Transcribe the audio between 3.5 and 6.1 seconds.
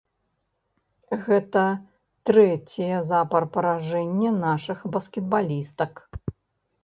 паражэнне нашых баскетбалістак.